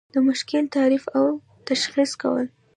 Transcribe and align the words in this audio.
د 0.13 0.15
مشکل 0.27 0.63
تعریف 0.75 1.03
او 1.17 1.27
تشخیص 1.69 2.11
کول. 2.21 2.45